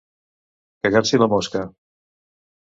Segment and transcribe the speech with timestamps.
[0.87, 1.63] Cagar-s'hi la mosca.